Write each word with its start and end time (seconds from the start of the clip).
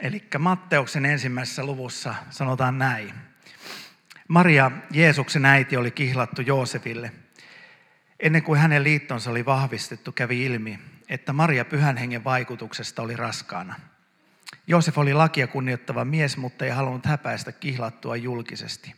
Eli 0.00 0.24
Matteuksen 0.38 1.06
ensimmäisessä 1.06 1.64
luvussa 1.64 2.14
sanotaan 2.30 2.78
näin. 2.78 3.14
Maria, 4.28 4.70
Jeesuksen 4.90 5.44
äiti, 5.44 5.76
oli 5.76 5.90
kihlattu 5.90 6.42
Joosefille. 6.42 7.12
Ennen 8.20 8.42
kuin 8.42 8.60
hänen 8.60 8.84
liittonsa 8.84 9.30
oli 9.30 9.44
vahvistettu, 9.44 10.12
kävi 10.12 10.44
ilmi, 10.44 10.78
että 11.08 11.32
Maria 11.32 11.64
pyhän 11.64 11.96
hengen 11.96 12.24
vaikutuksesta 12.24 13.02
oli 13.02 13.16
raskaana. 13.16 13.74
Joosef 14.66 14.98
oli 14.98 15.14
lakia 15.14 15.46
kunnioittava 15.46 16.04
mies, 16.04 16.36
mutta 16.36 16.64
ei 16.64 16.70
halunnut 16.70 17.06
häpäistä 17.06 17.52
kihlattua 17.52 18.16
julkisesti. 18.16 18.94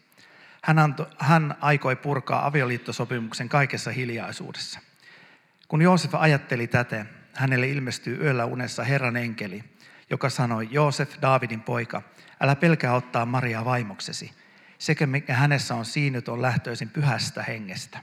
Hän, 0.64 0.79
antoi, 0.79 1.07
hän 1.19 1.55
aikoi 1.61 1.96
purkaa 1.96 2.46
avioliittosopimuksen 2.46 3.48
kaikessa 3.48 3.91
hiljaisuudessa. 3.91 4.80
Kun 5.69 5.82
Joosef 5.82 6.14
ajatteli 6.14 6.66
tätä, 6.66 7.07
hänelle 7.34 7.69
ilmestyi 7.69 8.16
yöllä 8.16 8.45
unessa 8.45 8.84
Herran 8.84 9.16
enkeli, 9.16 9.64
joka 10.11 10.30
sanoi, 10.30 10.69
Joosef, 10.71 11.14
Daavidin 11.23 11.61
poika, 11.61 12.02
älä 12.41 12.56
pelkää 12.56 12.95
ottaa 12.95 13.27
Mariaa 13.27 13.65
vaimoksesi. 13.65 14.33
Sekä 14.79 15.06
mikä 15.06 15.34
hänessä 15.34 15.74
on 15.74 15.84
siinyt 15.84 16.29
on 16.29 16.43
lähtöisin 16.43 16.88
pyhästä 16.88 17.43
hengestä. 17.43 18.01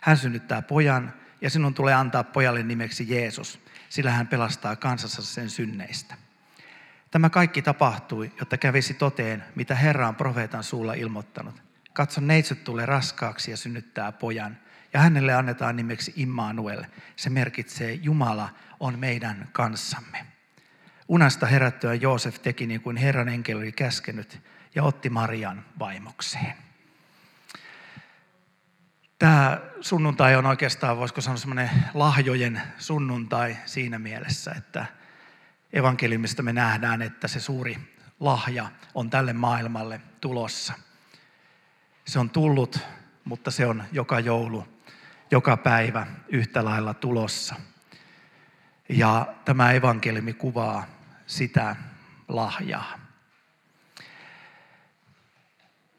Hän 0.00 0.16
synnyttää 0.16 0.62
pojan 0.62 1.12
ja 1.40 1.50
sinun 1.50 1.74
tulee 1.74 1.94
antaa 1.94 2.24
pojalle 2.24 2.62
nimeksi 2.62 3.06
Jeesus, 3.08 3.60
sillä 3.88 4.10
hän 4.10 4.26
pelastaa 4.26 4.76
kansassa 4.76 5.22
sen 5.22 5.50
synneistä. 5.50 6.14
Tämä 7.10 7.30
kaikki 7.30 7.62
tapahtui, 7.62 8.32
jotta 8.40 8.58
kävisi 8.58 8.94
toteen, 8.94 9.44
mitä 9.54 9.74
Herra 9.74 10.08
on 10.08 10.14
profeetan 10.14 10.64
suulla 10.64 10.94
ilmoittanut. 10.94 11.62
Katso, 11.92 12.20
neitsyt 12.20 12.64
tulee 12.64 12.86
raskaaksi 12.86 13.50
ja 13.50 13.56
synnyttää 13.56 14.12
pojan, 14.12 14.58
ja 14.92 15.00
hänelle 15.00 15.34
annetaan 15.34 15.76
nimeksi 15.76 16.12
Immanuel. 16.16 16.84
Se 17.16 17.30
merkitsee, 17.30 17.92
Jumala 17.92 18.48
on 18.80 18.98
meidän 18.98 19.48
kanssamme. 19.52 20.35
Unasta 21.08 21.46
herättyä 21.46 21.94
Joosef 21.94 22.38
teki 22.38 22.66
niin 22.66 22.80
kuin 22.80 22.96
Herran 22.96 23.28
enkeli 23.28 23.62
oli 23.62 23.72
käskenyt 23.72 24.40
ja 24.74 24.82
otti 24.82 25.10
Marian 25.10 25.64
vaimokseen. 25.78 26.54
Tämä 29.18 29.60
sunnuntai 29.80 30.36
on 30.36 30.46
oikeastaan, 30.46 30.96
voisiko 30.96 31.20
sanoa, 31.20 31.36
semmoinen 31.36 31.70
lahjojen 31.94 32.62
sunnuntai 32.78 33.56
siinä 33.66 33.98
mielessä, 33.98 34.52
että 34.56 34.86
evankeliumista 35.72 36.42
me 36.42 36.52
nähdään, 36.52 37.02
että 37.02 37.28
se 37.28 37.40
suuri 37.40 37.78
lahja 38.20 38.70
on 38.94 39.10
tälle 39.10 39.32
maailmalle 39.32 40.00
tulossa. 40.20 40.72
Se 42.06 42.18
on 42.18 42.30
tullut, 42.30 42.78
mutta 43.24 43.50
se 43.50 43.66
on 43.66 43.84
joka 43.92 44.20
joulu, 44.20 44.68
joka 45.30 45.56
päivä 45.56 46.06
yhtä 46.28 46.64
lailla 46.64 46.94
tulossa. 46.94 47.54
Ja 48.88 49.34
tämä 49.44 49.72
evankeliumi 49.72 50.32
kuvaa 50.32 50.86
sitä 51.26 51.76
lahjaa. 52.28 52.98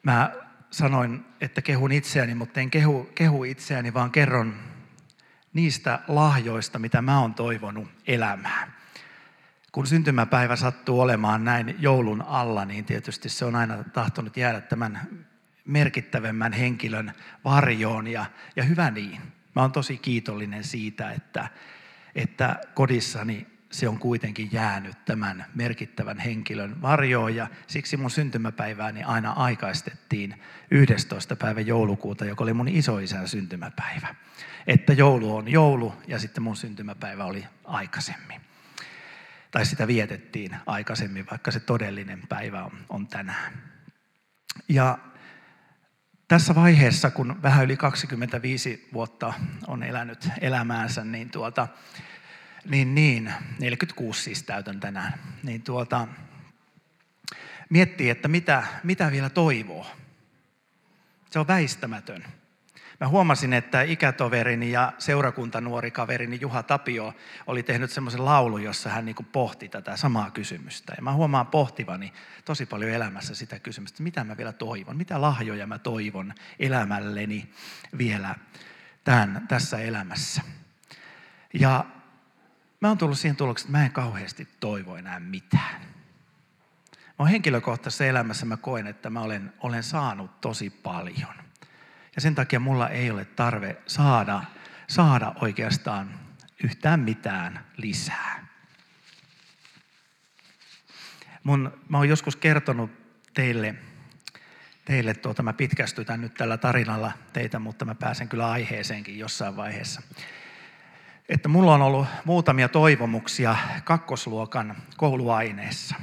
Mä 0.04 0.32
sanoin, 0.72 1.26
että 1.42 1.62
kehun 1.62 1.92
itseäni, 1.92 2.36
mutta 2.36 2.60
en 2.60 2.72
kehu, 2.72 3.10
kehu 3.16 3.44
itseäni, 3.44 3.94
vaan 3.94 4.12
kerron 4.12 4.56
niistä 5.54 6.00
lahjoista, 6.08 6.80
mitä 6.80 7.02
mä 7.02 7.20
oon 7.22 7.34
toivonut 7.34 7.88
elämään. 8.08 8.74
Kun 9.72 9.88
syntymäpäivä 9.88 10.56
sattuu 10.56 11.00
olemaan 11.02 11.44
näin 11.44 11.76
joulun 11.80 12.22
alla, 12.22 12.66
niin 12.66 12.86
tietysti 12.86 13.30
se 13.30 13.46
on 13.46 13.56
aina 13.56 13.84
tahtonut 13.84 14.38
jäädä 14.38 14.62
tämän 14.62 15.08
merkittävämmän 15.66 16.54
henkilön 16.54 17.14
varjoon 17.44 18.08
ja, 18.08 18.26
ja 18.56 18.64
hyvä 18.64 18.92
niin. 18.92 19.22
Mä 19.56 19.62
oon 19.62 19.72
tosi 19.72 19.98
kiitollinen 19.98 20.64
siitä, 20.64 21.12
että, 21.12 21.48
että 22.18 22.60
kodissani 22.74 23.48
se 23.72 23.90
on 23.90 24.00
kuitenkin 24.00 24.50
jäänyt 24.52 25.06
tämän 25.06 25.46
merkittävän 25.56 26.20
henkilön 26.20 26.82
varjoon 26.82 27.36
ja 27.36 27.48
siksi 27.68 27.98
mun 27.98 28.12
syntymäpäivääni 28.12 29.04
aina 29.04 29.32
aikaistettiin 29.32 30.42
11. 30.72 31.36
päivä 31.36 31.62
joulukuuta, 31.62 32.26
joka 32.26 32.44
oli 32.44 32.54
mun 32.54 32.68
isoisän 32.68 33.28
syntymäpäivä. 33.28 34.16
Että 34.68 34.94
joulu 34.94 35.36
on 35.36 35.48
joulu 35.48 35.94
ja 36.08 36.20
sitten 36.20 36.44
mun 36.44 36.56
syntymäpäivä 36.56 37.26
oli 37.26 37.46
aikaisemmin. 37.64 38.42
Tai 39.52 39.66
sitä 39.66 39.88
vietettiin 39.88 40.56
aikaisemmin, 40.66 41.26
vaikka 41.32 41.52
se 41.52 41.60
todellinen 41.60 42.22
päivä 42.30 42.64
on, 42.64 42.72
on 42.90 43.08
tänään. 43.08 43.54
Ja 44.70 44.98
tässä 46.28 46.56
vaiheessa, 46.56 47.12
kun 47.12 47.42
vähän 47.42 47.66
yli 47.66 47.78
25 47.78 48.88
vuotta 48.94 49.34
on 49.68 49.84
elänyt 49.84 50.30
elämäänsä, 50.42 51.04
niin 51.04 51.30
tuota, 51.30 51.68
niin, 52.66 52.96
niin, 52.96 53.34
46 53.60 54.24
siis 54.24 54.44
täytän 54.44 54.80
tänään, 54.80 55.14
niin 55.44 55.62
tuota, 55.62 56.08
miettii, 57.70 58.10
että 58.10 58.28
mitä, 58.28 58.64
mitä 58.84 59.12
vielä 59.12 59.30
toivoo. 59.30 59.88
Se 61.30 61.40
on 61.40 61.48
väistämätön. 61.48 62.26
Mä 63.00 63.08
huomasin, 63.08 63.54
että 63.54 63.82
ikätoverini 63.82 64.72
ja 64.72 64.94
seurakuntanuori 64.98 65.92
kaverini 65.92 66.38
Juha 66.42 66.64
Tapio 66.64 67.14
oli 67.48 67.64
tehnyt 67.64 67.92
semmoisen 67.92 68.26
laulun, 68.26 68.64
jossa 68.64 68.90
hän 68.90 69.06
niin 69.06 69.16
pohti 69.32 69.70
tätä 69.70 69.98
samaa 69.98 70.32
kysymystä. 70.32 70.94
Ja 70.98 71.04
mä 71.04 71.14
huomaan 71.14 71.48
pohtivani 71.48 72.14
tosi 72.46 72.66
paljon 72.66 72.92
elämässä 72.92 73.36
sitä 73.36 73.60
kysymystä, 73.60 74.04
mitä 74.04 74.24
mä 74.24 74.38
vielä 74.38 74.54
toivon, 74.54 74.98
mitä 74.98 75.22
lahjoja 75.22 75.68
mä 75.68 75.80
toivon 75.80 76.34
elämälleni 76.60 77.50
vielä 77.98 78.36
tämän, 79.04 79.46
tässä 79.48 79.78
elämässä. 79.78 80.42
Ja 81.54 81.86
mä 82.82 82.88
oon 82.88 82.98
tullut 82.98 83.20
siihen 83.20 83.36
tulokseen, 83.36 83.68
että 83.68 83.78
mä 83.78 83.86
en 83.86 83.92
kauheasti 83.92 84.48
toivo 84.60 84.96
enää 84.96 85.20
mitään. 85.20 85.82
Mä 86.96 87.16
oon 87.20 87.30
henkilökohtaisessa 87.30 88.06
elämässä 88.06 88.46
mä 88.46 88.58
koen, 88.58 88.88
että 88.88 89.10
mä 89.10 89.22
olen, 89.22 89.54
olen 89.60 89.84
saanut 89.84 90.42
tosi 90.42 90.70
paljon. 90.70 91.47
Ja 92.18 92.22
sen 92.22 92.36
takia 92.36 92.60
mulla 92.60 92.90
ei 92.90 93.12
ole 93.12 93.26
tarve 93.26 93.78
saada, 93.88 94.44
saada 94.88 95.34
oikeastaan 95.42 96.20
yhtään 96.64 97.00
mitään 97.00 97.66
lisää. 97.78 98.48
Mun, 101.44 101.80
mä 101.90 101.98
oon 101.98 102.10
joskus 102.10 102.36
kertonut 102.36 102.92
teille, 103.34 103.76
teille 104.86 105.14
tuota, 105.14 105.44
mä 105.44 105.54
pitkästytän 105.54 106.22
nyt 106.22 106.34
tällä 106.34 106.58
tarinalla 106.58 107.12
teitä, 107.34 107.60
mutta 107.60 107.86
mä 107.86 107.96
pääsen 107.96 108.28
kyllä 108.28 108.52
aiheeseenkin 108.52 109.20
jossain 109.20 109.56
vaiheessa 109.56 110.02
että 111.30 111.50
mulla 111.50 111.74
on 111.74 111.82
ollut 111.82 112.08
muutamia 112.26 112.70
toivomuksia 112.70 113.56
kakkosluokan 113.84 114.76
kouluaineessa. 114.98 115.96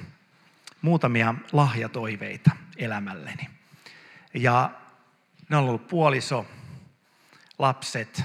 Muutamia 0.83 1.35
lahjatoiveita 1.53 2.51
elämälleni. 2.77 3.49
Ja 4.35 4.71
ne 5.49 5.57
on 5.57 5.65
ollut 5.65 5.89
puoliso, 5.89 6.47
lapset, 7.59 8.23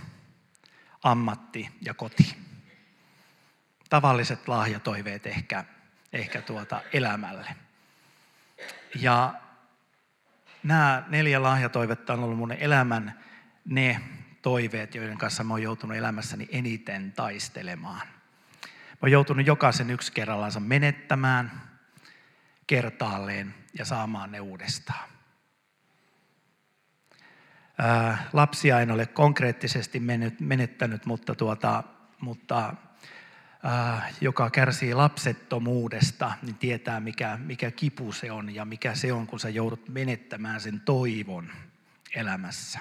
ammatti 1.04 1.70
ja 1.82 1.94
koti. 1.94 2.36
Tavalliset 3.90 4.48
lahjatoiveet 4.48 5.28
ehkä, 5.28 5.66
ehkä 6.14 6.42
tuota 6.42 6.82
elämälle. 6.94 7.56
Ja 8.96 9.34
nämä 10.64 11.04
neljä 11.08 11.44
lahjatoivetta 11.44 12.14
on 12.14 12.24
ollut 12.24 12.38
mun 12.38 12.52
elämän 12.52 13.20
ne 13.66 14.02
toiveet, 14.42 14.96
joiden 14.96 15.18
kanssa 15.18 15.44
mä 15.44 15.54
oon 15.54 15.64
joutunut 15.64 15.98
elämässäni 15.98 16.50
eniten 16.52 17.12
taistelemaan. 17.12 18.08
Mä 18.68 18.98
oon 19.02 19.12
joutunut 19.12 19.48
jokaisen 19.48 19.90
yksi 19.90 20.12
kerrallansa 20.12 20.60
menettämään 20.60 21.62
kertaalleen 22.68 23.56
ja 23.78 23.86
saamaan 23.86 24.32
ne 24.32 24.40
uudestaan. 24.40 25.10
Lapsia 28.34 28.80
en 28.80 28.92
ole 28.92 29.06
konkreettisesti 29.06 30.02
menettänyt, 30.40 31.06
mutta, 31.06 31.36
tuota, 31.36 31.84
mutta 32.22 32.74
joka 34.22 34.50
kärsii 34.50 34.94
lapsettomuudesta, 34.94 36.32
niin 36.42 36.56
tietää 36.56 37.00
mikä, 37.00 37.38
mikä 37.38 37.72
kipu 37.72 38.12
se 38.12 38.32
on 38.32 38.56
ja 38.56 38.66
mikä 38.66 38.96
se 38.96 39.14
on, 39.14 39.28
kun 39.28 39.40
sä 39.40 39.50
joudut 39.50 39.90
menettämään 39.90 40.62
sen 40.62 40.80
toivon 40.80 41.52
elämässä. 42.16 42.80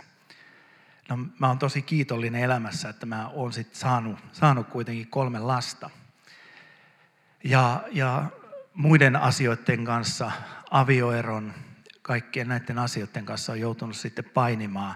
No, 1.08 1.18
mä 1.38 1.48
oon 1.48 1.58
tosi 1.58 1.82
kiitollinen 1.82 2.42
elämässä, 2.42 2.88
että 2.88 3.06
mä 3.06 3.28
oon 3.28 3.52
sit 3.52 3.74
saanut, 3.74 4.18
saanut 4.32 4.68
kuitenkin 4.68 5.08
kolme 5.10 5.38
lasta. 5.38 5.90
Ja, 7.44 7.84
ja 7.92 8.24
muiden 8.74 9.16
asioiden 9.16 9.84
kanssa, 9.84 10.32
avioeron, 10.70 11.54
kaikkien 12.08 12.48
näiden 12.48 12.78
asioiden 12.78 13.24
kanssa 13.24 13.52
on 13.52 13.60
joutunut 13.60 13.96
sitten 13.96 14.24
painimaan 14.24 14.94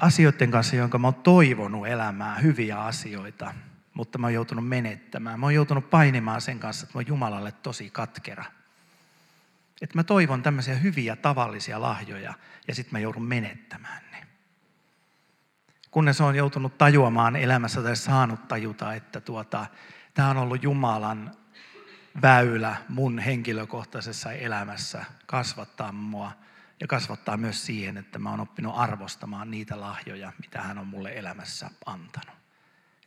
asioiden 0.00 0.50
kanssa, 0.50 0.76
jonka 0.76 0.98
mä 0.98 1.06
oon 1.06 1.14
toivonut 1.14 1.86
elämään, 1.86 2.42
hyviä 2.42 2.78
asioita, 2.78 3.54
mutta 3.94 4.18
mä 4.18 4.26
oon 4.26 4.34
joutunut 4.34 4.68
menettämään. 4.68 5.40
Mä 5.40 5.46
oon 5.46 5.54
joutunut 5.54 5.90
painimaan 5.90 6.40
sen 6.40 6.58
kanssa, 6.58 6.84
että 6.84 6.96
mä 6.96 6.98
oon 6.98 7.06
Jumalalle 7.06 7.52
tosi 7.52 7.90
katkera. 7.90 8.44
Että 9.82 9.98
mä 9.98 10.04
toivon 10.04 10.42
tämmöisiä 10.42 10.74
hyviä 10.74 11.16
tavallisia 11.16 11.80
lahjoja 11.80 12.34
ja 12.68 12.74
sitten 12.74 12.92
mä 12.92 12.98
joudun 12.98 13.24
menettämään 13.24 14.02
ne. 14.12 14.26
Kunnes 15.90 16.20
on 16.20 16.36
joutunut 16.36 16.78
tajuamaan 16.78 17.36
elämässä 17.36 17.82
tai 17.82 17.96
saanut 17.96 18.48
tajuta, 18.48 18.94
että 18.94 19.20
tuota, 19.20 19.66
tämä 20.14 20.30
on 20.30 20.36
ollut 20.36 20.62
Jumalan 20.62 21.30
väylä 22.22 22.76
mun 22.88 23.18
henkilökohtaisessa 23.18 24.32
elämässä 24.32 25.04
kasvattaa 25.26 25.92
mua 25.92 26.32
ja 26.80 26.86
kasvattaa 26.86 27.36
myös 27.36 27.66
siihen, 27.66 27.96
että 27.96 28.18
mä 28.18 28.30
oon 28.30 28.40
oppinut 28.40 28.74
arvostamaan 28.76 29.50
niitä 29.50 29.80
lahjoja, 29.80 30.32
mitä 30.40 30.62
hän 30.62 30.78
on 30.78 30.86
mulle 30.86 31.12
elämässä 31.18 31.70
antanut. 31.86 32.36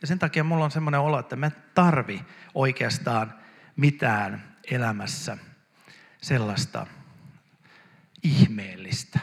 Ja 0.00 0.06
sen 0.06 0.18
takia 0.18 0.44
mulla 0.44 0.64
on 0.64 0.70
semmoinen 0.70 1.00
olo, 1.00 1.18
että 1.18 1.36
mä 1.36 1.50
tarvi 1.74 2.24
oikeastaan 2.54 3.34
mitään 3.76 4.56
elämässä 4.70 5.38
sellaista 6.22 6.86
ihmeellistä. 8.22 9.18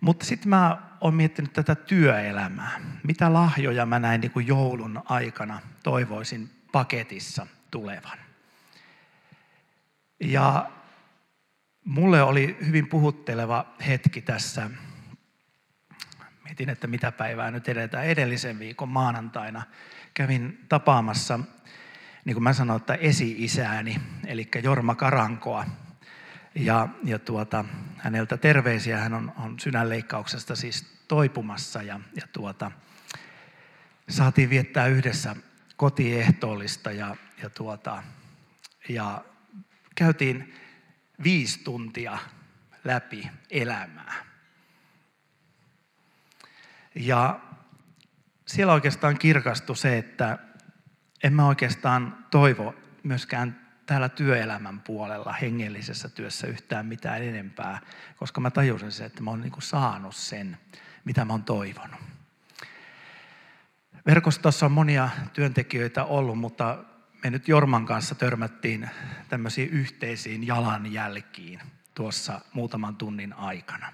Mutta 0.00 0.26
sitten 0.26 0.48
mä 0.48 0.82
oon 1.00 1.14
miettinyt 1.14 1.52
tätä 1.52 1.74
työelämää. 1.74 2.80
Mitä 3.02 3.32
lahjoja 3.32 3.86
mä 3.86 3.98
näin 3.98 4.20
niin 4.20 4.30
kuin 4.30 4.46
joulun 4.46 5.02
aikana 5.04 5.60
toivoisin 5.82 6.59
paketissa 6.72 7.46
tulevan. 7.70 8.18
Ja 10.20 10.70
mulle 11.84 12.22
oli 12.22 12.56
hyvin 12.66 12.88
puhutteleva 12.88 13.74
hetki 13.86 14.22
tässä. 14.22 14.70
Mietin, 16.44 16.68
että 16.68 16.86
mitä 16.86 17.12
päivää 17.12 17.50
nyt 17.50 17.68
edetään. 17.68 18.04
Edellisen 18.04 18.58
viikon 18.58 18.88
maanantaina 18.88 19.62
kävin 20.14 20.66
tapaamassa, 20.68 21.40
niin 22.24 22.34
kuin 22.34 22.42
mä 22.42 22.52
sanoin, 22.52 22.80
että 22.80 22.94
esi-isääni, 22.94 24.00
eli 24.26 24.48
Jorma 24.62 24.94
Karankoa. 24.94 25.66
Ja, 26.54 26.88
ja 27.04 27.18
tuota, 27.18 27.64
häneltä 27.96 28.36
terveisiä, 28.36 28.98
hän 28.98 29.14
on, 29.14 29.32
on 29.36 29.60
sydänleikkauksesta 29.60 30.56
siis 30.56 30.86
toipumassa 31.08 31.82
ja, 31.82 32.00
ja 32.14 32.26
tuota, 32.32 32.70
saatiin 34.08 34.50
viettää 34.50 34.86
yhdessä 34.86 35.36
kotiehtoollista 35.80 36.92
ja, 36.92 37.16
ja, 37.42 37.50
tuota, 37.50 38.02
ja 38.88 39.24
käytiin 39.94 40.54
viisi 41.22 41.60
tuntia 41.64 42.18
läpi 42.84 43.30
elämää. 43.50 44.14
Ja 46.94 47.40
siellä 48.46 48.72
oikeastaan 48.72 49.18
kirkastui 49.18 49.76
se, 49.76 49.98
että 49.98 50.38
en 51.22 51.32
mä 51.32 51.46
oikeastaan 51.46 52.26
toivo 52.30 52.74
myöskään 53.02 53.60
täällä 53.86 54.08
työelämän 54.08 54.80
puolella 54.80 55.32
hengellisessä 55.32 56.08
työssä 56.08 56.46
yhtään 56.46 56.86
mitään 56.86 57.22
enempää, 57.22 57.80
koska 58.16 58.40
mä 58.40 58.50
tajusin 58.50 58.92
sen, 58.92 59.06
että 59.06 59.22
mä 59.22 59.30
oon 59.30 59.40
niin 59.40 59.52
saanut 59.62 60.16
sen, 60.16 60.58
mitä 61.04 61.24
mä 61.24 61.32
oon 61.32 61.44
toivonut. 61.44 62.09
Verkostossa 64.06 64.66
on 64.66 64.72
monia 64.72 65.08
työntekijöitä 65.32 66.04
ollut, 66.04 66.38
mutta 66.38 66.84
me 67.24 67.30
nyt 67.30 67.48
Jorman 67.48 67.86
kanssa 67.86 68.14
törmättiin 68.14 68.90
tämmöisiin 69.28 69.68
yhteisiin 69.70 70.46
jalanjälkiin 70.46 71.60
tuossa 71.94 72.40
muutaman 72.52 72.96
tunnin 72.96 73.32
aikana. 73.32 73.92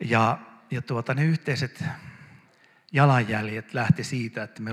Ja, 0.00 0.38
ja 0.70 0.82
tuota, 0.82 1.14
ne 1.14 1.24
yhteiset 1.24 1.84
jalanjäljet 2.92 3.74
lähti 3.74 4.04
siitä, 4.04 4.42
että 4.42 4.62
me 4.62 4.72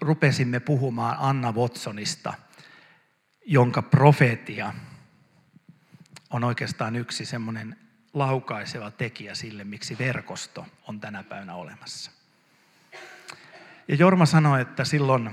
rupesimme 0.00 0.60
puhumaan 0.60 1.16
Anna 1.20 1.52
Watsonista, 1.52 2.34
jonka 3.46 3.82
profeetia 3.82 4.74
on 6.30 6.44
oikeastaan 6.44 6.96
yksi 6.96 7.24
semmoinen 7.24 7.76
laukaiseva 8.12 8.90
tekijä 8.90 9.34
sille, 9.34 9.64
miksi 9.64 9.98
verkosto 9.98 10.66
on 10.88 11.00
tänä 11.00 11.22
päivänä 11.22 11.54
olemassa. 11.54 12.10
Ja 13.88 13.94
Jorma 13.94 14.26
sanoi, 14.26 14.60
että 14.60 14.84
silloin 14.84 15.30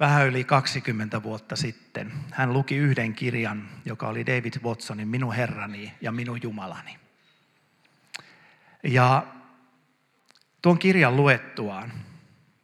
vähän 0.00 0.26
yli 0.26 0.44
20 0.44 1.22
vuotta 1.22 1.56
sitten 1.56 2.12
hän 2.30 2.52
luki 2.52 2.76
yhden 2.76 3.14
kirjan, 3.14 3.68
joka 3.84 4.08
oli 4.08 4.26
David 4.26 4.52
Watsonin 4.64 5.08
Minun 5.08 5.34
Herrani 5.34 5.94
ja 6.00 6.12
Minun 6.12 6.42
Jumalani. 6.42 6.98
Ja 8.84 9.26
tuon 10.62 10.78
kirjan 10.78 11.16
luettuaan 11.16 11.92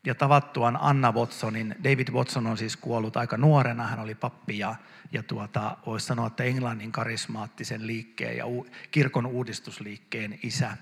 ja 0.07 0.15
tavattuaan 0.15 0.79
Anna 0.81 1.13
Watsonin, 1.13 1.75
David 1.85 2.09
Watson 2.09 2.47
on 2.47 2.59
siis 2.59 2.77
kuollut 2.77 3.17
aika 3.17 3.37
nuorena, 3.37 3.87
hän 3.87 4.01
oli 4.01 4.15
pappi 4.15 4.59
ja, 4.59 4.75
ja 5.13 5.23
tuota, 5.23 5.77
voisi 5.87 6.07
sanoa, 6.07 6.27
että 6.27 6.45
Englannin 6.45 6.93
karismaattisen 6.93 7.87
liikkeen 7.87 8.37
ja 8.37 8.45
kirkon 8.91 9.27
uudistusliikkeen 9.27 10.39
isä 10.43 10.77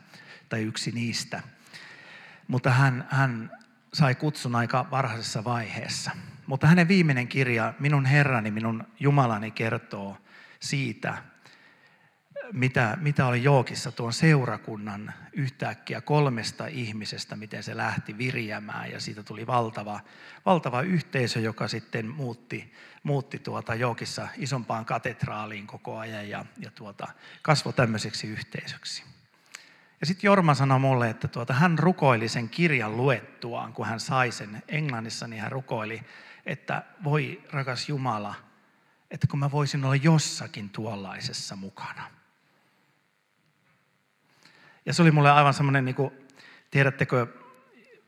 tai 0.48 0.62
yksi 0.62 0.90
niistä. 0.90 1.42
Mutta 2.48 2.70
hän, 2.70 3.08
hän 3.10 3.50
sai 3.96 4.14
kutsun 4.14 4.56
aika 4.56 4.86
varhaisessa 4.90 5.44
vaiheessa. 5.44 6.10
Mutta 6.46 6.66
hänen 6.66 6.88
viimeinen 6.88 7.28
kirja, 7.28 7.74
Minun 7.78 8.06
Herrani, 8.06 8.50
minun 8.50 8.84
Jumalani, 9.00 9.50
kertoo 9.50 10.16
siitä, 10.60 11.22
mitä, 12.52 12.98
mitä 13.00 13.26
oli 13.26 13.42
Jookissa 13.42 13.92
tuon 13.92 14.12
seurakunnan 14.12 15.14
yhtäkkiä 15.32 16.00
kolmesta 16.00 16.66
ihmisestä, 16.66 17.36
miten 17.36 17.62
se 17.62 17.76
lähti 17.76 18.18
virjämään 18.18 18.90
ja 18.90 19.00
siitä 19.00 19.22
tuli 19.22 19.46
valtava, 19.46 20.00
valtava 20.46 20.82
yhteisö, 20.82 21.40
joka 21.40 21.68
sitten 21.68 22.08
muutti, 22.08 22.72
muutti 23.02 23.38
tuota 23.38 23.74
Jookissa 23.74 24.28
isompaan 24.36 24.84
katedraaliin 24.84 25.66
koko 25.66 25.98
ajan 25.98 26.28
ja, 26.28 26.44
ja 26.58 26.70
tuota, 26.70 27.08
kasvoi 27.42 27.72
tämmöiseksi 27.72 28.26
yhteisöksi. 28.26 29.15
Ja 30.00 30.06
sitten 30.06 30.28
Jorma 30.28 30.54
sanoi 30.54 30.78
mulle, 30.78 31.10
että 31.10 31.28
tuota, 31.28 31.52
hän 31.52 31.78
rukoili 31.78 32.28
sen 32.28 32.48
kirjan 32.48 32.96
luettuaan, 32.96 33.72
kun 33.72 33.86
hän 33.86 34.00
sai 34.00 34.32
sen 34.32 34.62
Englannissa, 34.68 35.28
niin 35.28 35.42
hän 35.42 35.52
rukoili, 35.52 36.02
että 36.46 36.82
voi 37.04 37.42
rakas 37.50 37.88
Jumala, 37.88 38.34
että 39.10 39.26
kun 39.26 39.38
mä 39.38 39.50
voisin 39.50 39.84
olla 39.84 39.96
jossakin 39.96 40.70
tuollaisessa 40.70 41.56
mukana. 41.56 42.10
Ja 44.86 44.92
se 44.92 45.02
oli 45.02 45.10
mulle 45.10 45.30
aivan 45.30 45.54
semmoinen, 45.54 45.84
niin 45.84 45.94
kuin, 45.94 46.10
tiedättekö, 46.70 47.26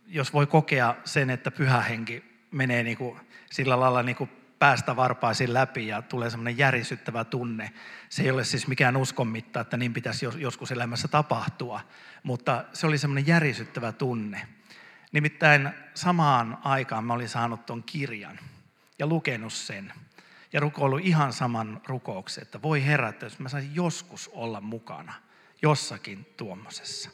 jos 0.06 0.32
voi 0.32 0.46
kokea 0.46 0.96
sen, 1.04 1.30
että 1.30 1.50
pyhä 1.50 1.80
henki 1.80 2.46
menee 2.50 2.82
niin 2.82 2.98
kuin, 2.98 3.20
sillä 3.50 3.80
lailla 3.80 4.02
niin 4.02 4.16
kuin 4.16 4.30
päästä 4.58 4.96
varpaisin 4.96 5.54
läpi 5.54 5.86
ja 5.86 6.02
tulee 6.02 6.30
semmoinen 6.30 6.58
järisyttävä 6.58 7.24
tunne. 7.24 7.72
Se 8.08 8.22
ei 8.22 8.30
ole 8.30 8.44
siis 8.44 8.66
mikään 8.66 8.96
uskonmitta, 8.96 9.60
että 9.60 9.76
niin 9.76 9.92
pitäisi 9.92 10.26
joskus 10.36 10.72
elämässä 10.72 11.08
tapahtua, 11.08 11.80
mutta 12.22 12.64
se 12.72 12.86
oli 12.86 12.98
semmoinen 12.98 13.26
järisyttävä 13.26 13.92
tunne. 13.92 14.48
Nimittäin 15.12 15.70
samaan 15.94 16.58
aikaan 16.64 17.04
mä 17.04 17.12
olin 17.12 17.28
saanut 17.28 17.66
tuon 17.66 17.82
kirjan 17.82 18.38
ja 18.98 19.06
lukenut 19.06 19.52
sen 19.52 19.92
ja 20.52 20.60
rukoillut 20.60 21.00
ihan 21.04 21.32
saman 21.32 21.80
rukouksen, 21.86 22.42
että 22.42 22.62
voi 22.62 22.86
herätä, 22.86 23.26
jos 23.26 23.38
mä 23.38 23.48
saisin 23.48 23.74
joskus 23.74 24.28
olla 24.28 24.60
mukana 24.60 25.12
jossakin 25.62 26.26
tuommoisessa. 26.36 27.10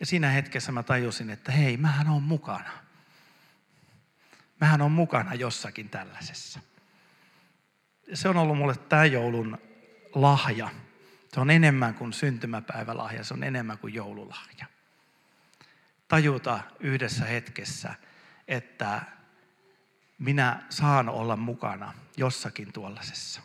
Ja 0.00 0.06
siinä 0.06 0.30
hetkessä 0.30 0.72
mä 0.72 0.82
tajusin, 0.82 1.30
että 1.30 1.52
hei, 1.52 1.76
mähän 1.76 2.08
on 2.08 2.22
mukana. 2.22 2.85
Mähän 4.60 4.82
on 4.82 4.92
mukana 4.92 5.34
jossakin 5.34 5.88
tällaisessa. 5.88 6.60
Se 8.14 8.28
on 8.28 8.36
ollut 8.36 8.58
mulle 8.58 8.76
tämän 8.76 9.12
joulun 9.12 9.58
lahja. 10.14 10.70
Se 11.32 11.40
on 11.40 11.50
enemmän 11.50 11.94
kuin 11.94 12.12
syntymäpäivälahja, 12.12 13.24
se 13.24 13.34
on 13.34 13.44
enemmän 13.44 13.78
kuin 13.78 13.94
joululahja. 13.94 14.66
Tajuta 16.08 16.60
yhdessä 16.80 17.24
hetkessä, 17.24 17.94
että 18.48 19.02
minä 20.18 20.62
saan 20.68 21.08
olla 21.08 21.36
mukana 21.36 21.94
jossakin 22.16 22.72
tuollaisessa. 22.72 23.40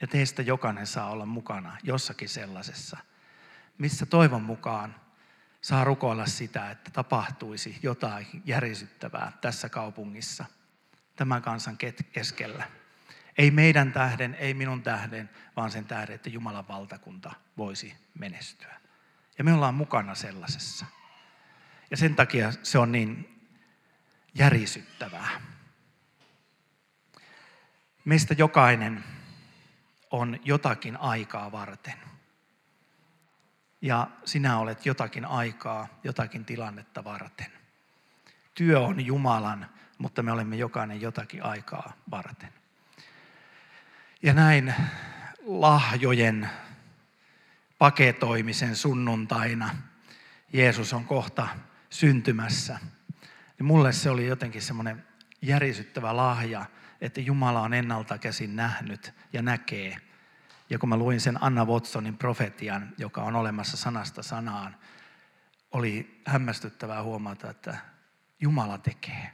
Ja 0.00 0.06
teistä 0.06 0.42
jokainen 0.42 0.86
saa 0.86 1.10
olla 1.10 1.26
mukana 1.26 1.76
jossakin 1.82 2.28
sellaisessa, 2.28 2.96
missä 3.78 4.06
toivon 4.06 4.42
mukaan 4.42 4.94
saa 5.68 5.84
rukoilla 5.84 6.26
sitä, 6.26 6.70
että 6.70 6.90
tapahtuisi 6.90 7.78
jotain 7.82 8.26
järisyttävää 8.44 9.32
tässä 9.40 9.68
kaupungissa, 9.68 10.44
tämän 11.16 11.42
kansan 11.42 11.78
keskellä. 12.12 12.70
Ei 13.38 13.50
meidän 13.50 13.92
tähden, 13.92 14.34
ei 14.34 14.54
minun 14.54 14.82
tähden, 14.82 15.30
vaan 15.56 15.70
sen 15.70 15.84
tähden, 15.84 16.14
että 16.14 16.30
Jumalan 16.30 16.68
valtakunta 16.68 17.32
voisi 17.56 17.94
menestyä. 18.18 18.80
Ja 19.38 19.44
me 19.44 19.52
ollaan 19.52 19.74
mukana 19.74 20.14
sellaisessa. 20.14 20.86
Ja 21.90 21.96
sen 21.96 22.14
takia 22.14 22.52
se 22.62 22.78
on 22.78 22.92
niin 22.92 23.40
järisyttävää. 24.34 25.40
Meistä 28.04 28.34
jokainen 28.38 29.04
on 30.10 30.40
jotakin 30.44 30.96
aikaa 30.96 31.52
varten. 31.52 31.98
Ja 33.82 34.08
sinä 34.24 34.58
olet 34.58 34.86
jotakin 34.86 35.24
aikaa, 35.24 35.88
jotakin 36.04 36.44
tilannetta 36.44 37.04
varten. 37.04 37.52
Työ 38.54 38.80
on 38.80 39.06
Jumalan, 39.06 39.66
mutta 39.98 40.22
me 40.22 40.32
olemme 40.32 40.56
jokainen 40.56 41.00
jotakin 41.00 41.42
aikaa 41.42 41.92
varten. 42.10 42.52
Ja 44.22 44.32
näin 44.32 44.74
lahjojen 45.46 46.50
paketoimisen 47.78 48.76
sunnuntaina 48.76 49.70
Jeesus 50.52 50.92
on 50.92 51.04
kohta 51.04 51.48
syntymässä. 51.90 52.78
Ja 53.58 53.64
mulle 53.64 53.92
se 53.92 54.10
oli 54.10 54.26
jotenkin 54.26 54.62
semmoinen 54.62 55.06
järisyttävä 55.42 56.16
lahja, 56.16 56.66
että 57.00 57.20
Jumala 57.20 57.60
on 57.60 57.74
ennalta 57.74 58.18
käsin 58.18 58.56
nähnyt 58.56 59.14
ja 59.32 59.42
näkee. 59.42 59.96
Ja 60.70 60.78
kun 60.78 60.88
mä 60.88 60.96
luin 60.96 61.20
sen 61.20 61.42
Anna 61.42 61.64
Watsonin 61.64 62.18
profetian, 62.18 62.94
joka 62.98 63.22
on 63.22 63.36
olemassa 63.36 63.76
sanasta 63.76 64.22
sanaan, 64.22 64.76
oli 65.70 66.20
hämmästyttävää 66.26 67.02
huomata, 67.02 67.50
että 67.50 67.76
Jumala 68.40 68.78
tekee. 68.78 69.30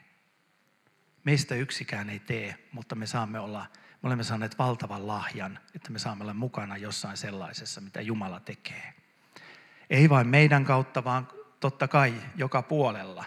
Meistä 1.25 1.55
yksikään 1.55 2.11
ei 2.11 2.19
tee, 2.19 2.69
mutta 2.73 2.95
me 2.95 3.07
saamme 3.07 3.41
olla, 3.41 3.67
me 4.03 4.07
olemme 4.07 4.25
saaneet 4.25 4.59
valtavan 4.59 5.07
lahjan, 5.07 5.59
että 5.75 5.91
me 5.91 5.99
saamme 5.99 6.23
olla 6.23 6.35
mukana 6.35 6.77
jossain 6.77 7.17
sellaisessa, 7.17 7.81
mitä 7.81 8.01
Jumala 8.01 8.41
tekee. 8.41 8.95
Ei 9.91 10.09
vain 10.09 10.29
meidän 10.29 10.65
kautta, 10.65 11.05
vaan 11.05 11.29
totta 11.61 11.89
kai 11.89 12.15
joka 12.37 12.63
puolella. 12.63 13.25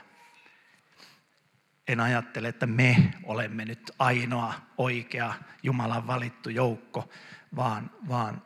En 1.87 1.99
ajattele, 1.99 2.47
että 2.47 2.67
me 2.67 3.13
olemme 3.23 3.65
nyt 3.65 3.91
ainoa 3.99 4.53
oikea 4.77 5.33
Jumalan 5.63 6.07
valittu 6.07 6.49
joukko, 6.49 7.09
vaan, 7.55 7.91
vaan 8.09 8.41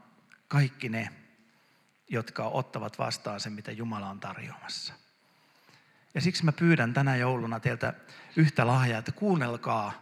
kaikki 0.48 0.90
ne, 0.90 1.10
jotka 2.10 2.44
ottavat 2.44 3.00
vastaan 3.00 3.40
sen, 3.40 3.54
mitä 3.54 3.72
Jumala 3.72 4.10
on 4.10 4.20
tarjoamassa. 4.20 4.94
Ja 6.14 6.22
siksi 6.22 6.46
mä 6.46 6.52
pyydän 6.52 6.94
tänä 6.94 7.16
jouluna 7.16 7.60
teiltä 7.60 7.94
yhtä 8.36 8.68
lahjaa, 8.68 9.00
että 9.00 9.12
kuunnelkaa 9.12 9.94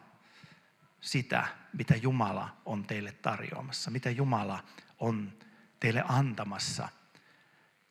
sitä, 1.01 1.48
mitä 1.74 1.96
Jumala 1.96 2.58
on 2.65 2.84
teille 2.84 3.12
tarjoamassa, 3.12 3.91
mitä 3.91 4.10
Jumala 4.10 4.63
on 5.00 5.34
teille 5.79 6.03
antamassa 6.08 6.89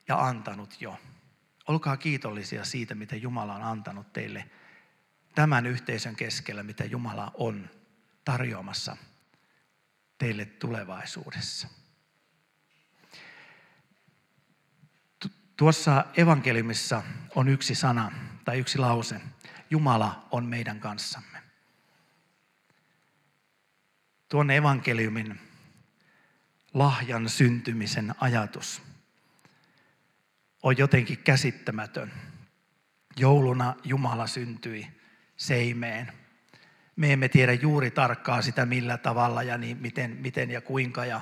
ja 0.08 0.26
antanut 0.26 0.80
jo. 0.80 0.98
Olkaa 1.68 1.96
kiitollisia 1.96 2.64
siitä, 2.64 2.94
mitä 2.94 3.16
Jumala 3.16 3.54
on 3.54 3.62
antanut 3.62 4.12
teille 4.12 4.50
tämän 5.38 5.66
yhteisön 5.66 6.16
keskellä, 6.16 6.62
mitä 6.62 6.84
Jumala 6.84 7.32
on 7.34 7.70
tarjoamassa 8.24 8.96
teille 10.18 10.44
tulevaisuudessa. 10.44 11.68
Tuossa 15.56 16.04
evankeliumissa 16.16 17.02
on 17.34 17.48
yksi 17.48 17.74
sana 17.74 18.12
tai 18.44 18.58
yksi 18.58 18.78
lause. 18.78 19.20
Jumala 19.70 20.28
on 20.30 20.46
meidän 20.46 20.80
kanssamme. 20.80 21.42
Tuon 24.28 24.50
evankeliumin 24.50 25.40
lahjan 26.74 27.28
syntymisen 27.28 28.14
ajatus 28.20 28.82
on 30.62 30.78
jotenkin 30.78 31.18
käsittämätön. 31.18 32.12
Jouluna 33.16 33.74
Jumala 33.84 34.26
syntyi 34.26 34.97
seimeen. 35.38 36.12
Me 36.96 37.12
emme 37.12 37.28
tiedä 37.28 37.52
juuri 37.52 37.90
tarkkaa 37.90 38.42
sitä 38.42 38.66
millä 38.66 38.98
tavalla 38.98 39.42
ja 39.42 39.58
niin 39.58 39.76
miten, 39.76 40.16
miten 40.20 40.50
ja 40.50 40.60
kuinka 40.60 41.04
ja 41.04 41.20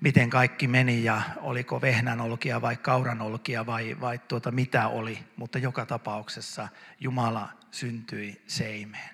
miten 0.00 0.30
kaikki 0.30 0.68
meni 0.68 1.04
ja 1.04 1.22
oliko 1.36 1.80
vehnänolkia 1.80 2.60
vai 2.60 2.76
kauranolkia 2.76 3.66
vai, 3.66 3.96
vai 4.00 4.18
tuota, 4.18 4.50
mitä 4.50 4.88
oli, 4.88 5.24
mutta 5.36 5.58
joka 5.58 5.86
tapauksessa 5.86 6.68
Jumala 7.00 7.48
syntyi 7.70 8.42
seimeen. 8.46 9.10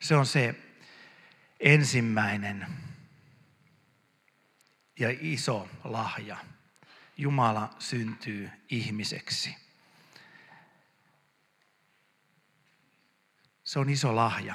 Se 0.00 0.16
on 0.16 0.26
se 0.26 0.54
ensimmäinen 1.60 2.66
ja 4.98 5.08
iso 5.20 5.68
lahja. 5.84 6.36
Jumala 7.16 7.70
syntyy 7.78 8.50
ihmiseksi. 8.70 9.63
Se 13.74 13.78
on 13.78 13.90
iso 13.90 14.16
lahja. 14.16 14.54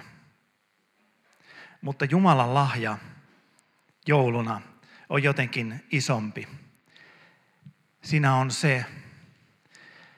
Mutta 1.82 2.06
Jumalan 2.06 2.54
lahja 2.54 2.98
jouluna 4.08 4.62
on 5.10 5.24
jotenkin 5.24 5.86
isompi. 5.92 6.48
Siinä 8.04 8.36
on 8.36 8.52
se, 8.52 8.86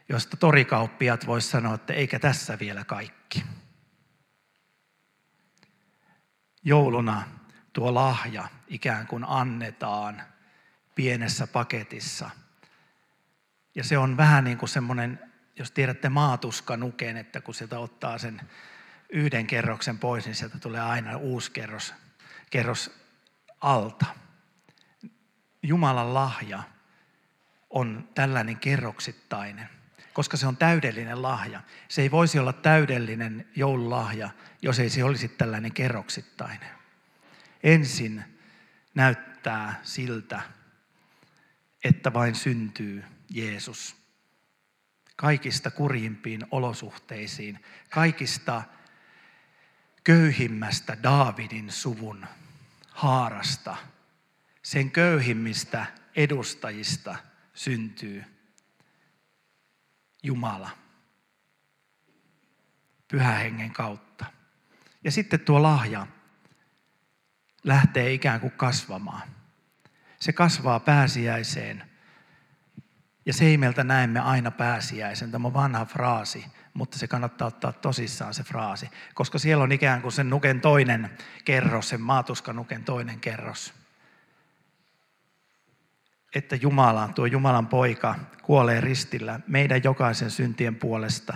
josta 0.10 0.38
torikauppiat 0.38 1.28
voisi 1.28 1.48
sanoa, 1.48 1.76
että 1.76 1.94
eikä 1.94 2.20
tässä 2.20 2.60
vielä 2.60 2.84
kaikki. 2.84 3.44
Jouluna 6.64 7.24
tuo 7.74 7.94
lahja 7.94 8.48
ikään 8.68 9.08
kuin 9.08 9.24
annetaan 9.28 10.22
pienessä 10.96 11.48
paketissa. 11.48 12.30
Ja 13.76 13.84
se 13.84 13.98
on 13.98 14.18
vähän 14.18 14.44
niin 14.44 14.58
kuin 14.58 14.70
semmoinen, 14.70 15.20
jos 15.56 15.72
tiedätte 15.72 16.10
maatuskanuken, 16.10 17.18
että 17.18 17.42
kun 17.42 17.54
sieltä 17.54 17.80
ottaa 17.80 18.18
sen 18.18 18.42
yhden 19.12 19.48
kerroksen 19.48 20.00
pois, 20.00 20.26
niin 20.26 20.36
sieltä 20.36 20.60
tulee 20.60 20.82
aina 20.82 21.18
uusi 21.18 21.52
kerros, 21.52 21.94
kerros 22.50 22.92
alta. 23.62 24.06
Jumalan 25.64 26.14
lahja 26.14 26.64
on 27.70 28.10
tällainen 28.16 28.58
kerroksittainen, 28.58 29.70
koska 30.14 30.38
se 30.38 30.48
on 30.48 30.58
täydellinen 30.58 31.22
lahja. 31.22 31.62
Se 31.88 32.02
ei 32.02 32.12
voisi 32.12 32.40
olla 32.40 32.54
täydellinen 32.54 33.48
joululahja, 33.56 34.30
jos 34.62 34.80
ei 34.80 34.90
se 34.90 35.04
olisi 35.04 35.28
tällainen 35.28 35.72
kerroksittainen. 35.72 36.70
Ensin 37.64 38.24
näyttää 38.94 39.80
siltä, 39.84 40.42
että 41.84 42.14
vain 42.14 42.36
syntyy 42.36 43.04
Jeesus. 43.30 43.96
Kaikista 45.16 45.72
kurjimpiin 45.72 46.46
olosuhteisiin, 46.52 47.60
kaikista 47.90 48.64
köyhimmästä 50.04 50.98
Daavidin 51.04 51.72
suvun 51.72 52.26
haarasta– 52.90 53.78
sen 54.64 54.92
köyhimmistä 54.92 55.86
edustajista 56.16 57.16
syntyy 57.54 58.24
Jumala 60.24 60.70
pyhähengen 63.08 63.72
kautta. 63.74 64.26
Ja 65.04 65.12
sitten 65.12 65.40
tuo 65.40 65.62
lahja 65.62 66.08
lähtee 67.64 68.14
ikään 68.14 68.40
kuin 68.40 68.52
kasvamaan. 68.52 69.28
Se 70.20 70.34
kasvaa 70.34 70.80
pääsiäiseen. 70.80 71.91
Ja 73.26 73.34
seimeltä 73.34 73.84
näemme 73.84 74.20
aina 74.20 74.52
pääsiäisen. 74.52 75.32
Tämä 75.32 75.54
vanha 75.54 75.86
fraasi, 75.86 76.46
mutta 76.74 76.98
se 76.98 77.08
kannattaa 77.08 77.48
ottaa 77.48 77.74
tosissaan 77.74 78.34
se 78.34 78.44
fraasi. 78.44 78.90
Koska 79.14 79.40
siellä 79.40 79.64
on 79.64 79.72
ikään 79.72 80.02
kuin 80.02 80.12
sen 80.12 80.30
nuken 80.30 80.62
toinen 80.62 81.10
kerros, 81.46 81.90
sen 81.90 82.02
maatuskanuken 82.02 82.84
toinen 82.84 83.20
kerros 83.20 83.82
että 86.36 86.56
Jumala, 86.56 87.08
tuo 87.08 87.26
Jumalan 87.26 87.68
poika, 87.68 88.16
kuolee 88.42 88.82
ristillä 88.82 89.40
meidän 89.48 89.84
jokaisen 89.84 90.32
syntien 90.32 90.76
puolesta. 90.76 91.36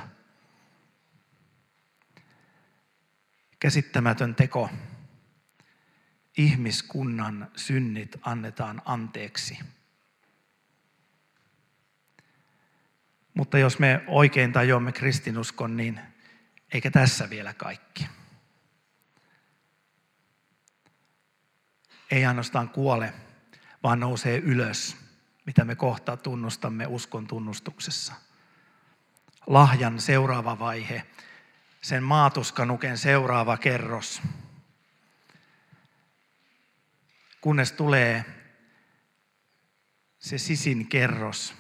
Käsittämätön 3.59 4.35
teko. 4.35 4.69
Ihmiskunnan 6.37 7.51
synnit 7.55 8.15
annetaan 8.21 8.81
anteeksi. 8.85 9.59
Mutta 13.35 13.57
jos 13.57 13.79
me 13.79 14.03
oikein 14.07 14.51
tajuamme 14.51 14.91
kristinuskon, 14.91 15.77
niin 15.77 15.99
eikä 16.73 16.91
tässä 16.91 17.29
vielä 17.29 17.53
kaikki. 17.53 18.07
Ei 22.11 22.25
ainoastaan 22.25 22.69
kuole, 22.69 23.13
vaan 23.83 23.99
nousee 23.99 24.37
ylös, 24.37 24.97
mitä 25.45 25.65
me 25.65 25.75
kohta 25.75 26.17
tunnustamme 26.17 26.87
uskon 26.87 27.27
tunnustuksessa. 27.27 28.13
Lahjan 29.47 29.99
seuraava 29.99 30.59
vaihe, 30.59 31.03
sen 31.81 32.03
maatuskanuken 32.03 32.97
seuraava 32.97 33.57
kerros. 33.57 34.21
Kunnes 37.41 37.71
tulee 37.71 38.25
se 40.19 40.37
sisin 40.37 40.87
kerros, 40.87 41.55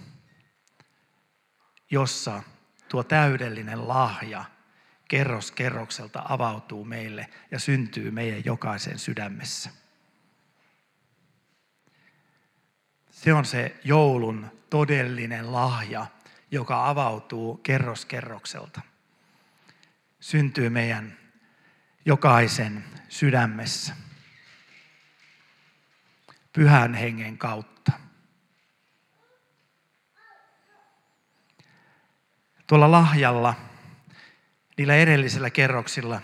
jossa 1.91 2.43
tuo 2.89 3.03
täydellinen 3.03 3.87
lahja 3.87 4.45
kerros 5.07 5.51
kerrokselta 5.51 6.23
avautuu 6.29 6.85
meille 6.85 7.29
ja 7.51 7.59
syntyy 7.59 8.11
meidän 8.11 8.45
jokaisen 8.45 8.99
sydämessä. 8.99 9.69
Se 13.11 13.33
on 13.33 13.45
se 13.45 13.75
joulun 13.83 14.51
todellinen 14.69 15.51
lahja, 15.51 16.05
joka 16.51 16.89
avautuu 16.89 17.57
kerros 17.57 18.05
kerrokselta. 18.05 18.81
Syntyy 20.19 20.69
meidän 20.69 21.17
jokaisen 22.05 22.83
sydämessä. 23.09 23.95
Pyhän 26.53 26.93
hengen 26.93 27.37
kautta. 27.37 27.91
Tuolla 32.67 32.91
lahjalla, 32.91 33.53
niillä 34.77 34.95
edellisillä 34.95 35.49
kerroksilla, 35.49 36.21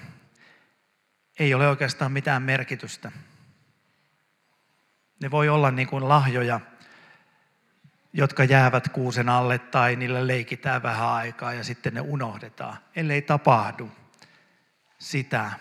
ei 1.39 1.53
ole 1.53 1.67
oikeastaan 1.67 2.11
mitään 2.11 2.41
merkitystä. 2.41 3.11
Ne 5.21 5.31
voi 5.31 5.49
olla 5.49 5.71
niin 5.71 5.87
kuin 5.87 6.09
lahjoja, 6.09 6.59
jotka 8.13 8.43
jäävät 8.43 8.89
kuusen 8.89 9.29
alle 9.29 9.59
tai 9.59 9.95
niillä 9.95 10.27
leikitään 10.27 10.83
vähän 10.83 11.07
aikaa 11.07 11.53
ja 11.53 11.63
sitten 11.63 11.93
ne 11.93 12.01
unohdetaan, 12.01 12.77
ellei 12.95 13.21
tapahdu 13.21 13.91
sitä, 14.99 15.51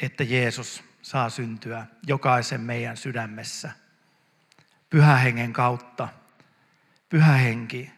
että 0.00 0.24
Jeesus 0.24 0.84
saa 1.02 1.30
syntyä 1.30 1.86
jokaisen 2.06 2.60
meidän 2.60 2.96
sydämessä. 2.96 3.70
Pyhähengen 4.90 5.52
kautta. 5.52 6.08
Pyhähenki 7.08 7.95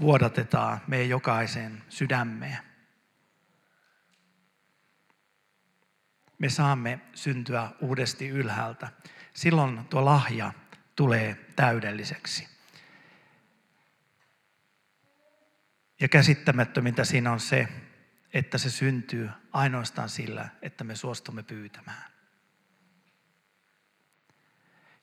vuodatetaan 0.00 0.80
meidän 0.86 1.08
jokaisen 1.08 1.82
sydämeen. 1.88 2.58
Me 6.38 6.48
saamme 6.48 7.00
syntyä 7.14 7.70
uudesti 7.80 8.28
ylhäältä. 8.28 8.88
Silloin 9.34 9.84
tuo 9.84 10.04
lahja 10.04 10.52
tulee 10.96 11.52
täydelliseksi. 11.56 12.48
Ja 16.00 16.08
käsittämättömintä 16.08 17.04
siinä 17.04 17.32
on 17.32 17.40
se, 17.40 17.68
että 18.32 18.58
se 18.58 18.70
syntyy 18.70 19.30
ainoastaan 19.52 20.08
sillä, 20.08 20.48
että 20.62 20.84
me 20.84 20.96
suostumme 20.96 21.42
pyytämään. 21.42 22.10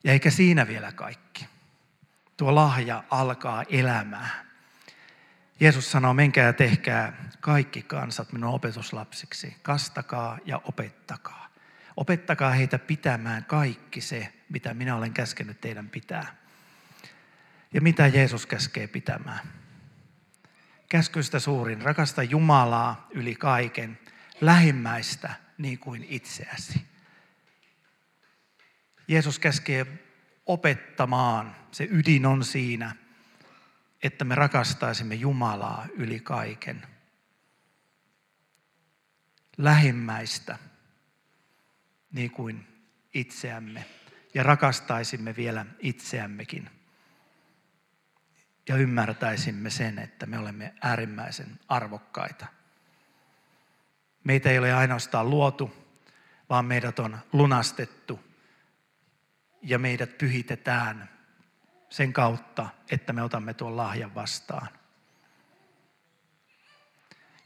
Ja 0.04 0.12
eikä 0.12 0.30
siinä 0.30 0.68
vielä 0.68 0.92
kaikki. 0.92 1.48
Tuo 2.38 2.56
lahja 2.56 3.04
alkaa 3.10 3.64
elämään. 3.64 4.53
Jeesus 5.60 5.92
sanoo, 5.92 6.14
menkää 6.14 6.46
ja 6.46 6.54
tehkää 6.54 7.30
kaikki 7.40 7.82
kansat 7.82 8.32
minun 8.32 8.54
opetuslapsiksi. 8.54 9.56
Kastakaa 9.62 10.40
ja 10.46 10.62
opettakaa. 10.64 11.48
Opettakaa 11.98 12.52
heitä 12.52 12.80
pitämään 12.80 13.46
kaikki 13.46 14.02
se, 14.02 14.34
mitä 14.50 14.74
minä 14.74 14.96
olen 14.96 15.14
käskenyt 15.14 15.62
teidän 15.62 15.90
pitää. 15.90 16.36
Ja 17.74 17.82
mitä 17.82 18.08
Jeesus 18.08 18.46
käskee 18.46 18.88
pitämään? 18.88 19.40
Käskystä 20.90 21.40
suurin, 21.40 21.82
rakasta 21.82 22.24
Jumalaa 22.24 23.08
yli 23.12 23.36
kaiken, 23.36 24.00
lähimmäistä 24.42 25.34
niin 25.58 25.80
kuin 25.80 26.06
itseäsi. 26.10 26.82
Jeesus 29.08 29.40
käskee 29.40 29.86
opettamaan, 30.46 31.56
se 31.72 31.88
ydin 31.92 32.26
on 32.26 32.44
siinä, 32.44 32.96
että 34.04 34.26
me 34.26 34.36
rakastaisimme 34.36 35.16
Jumalaa 35.16 35.88
yli 35.94 36.20
kaiken. 36.20 36.88
Lähimmäistä 39.58 40.58
niin 42.12 42.32
kuin 42.32 42.68
itseämme 43.14 43.86
ja 44.34 44.44
rakastaisimme 44.44 45.36
vielä 45.36 45.66
itseämmekin. 45.80 46.70
Ja 48.70 48.76
ymmärtäisimme 48.76 49.70
sen, 49.70 50.00
että 50.00 50.26
me 50.26 50.40
olemme 50.40 50.74
äärimmäisen 50.82 51.60
arvokkaita. 51.68 52.46
Meitä 54.24 54.50
ei 54.50 54.60
ole 54.60 54.74
ainoastaan 54.74 55.30
luotu, 55.30 55.74
vaan 56.50 56.66
meidät 56.66 57.00
on 57.00 57.18
lunastettu 57.34 58.20
ja 59.62 59.80
meidät 59.80 60.18
pyhitetään 60.18 61.13
sen 61.94 62.14
kautta, 62.14 62.70
että 62.92 63.14
me 63.14 63.24
otamme 63.24 63.54
tuon 63.54 63.78
lahjan 63.78 64.16
vastaan. 64.16 64.68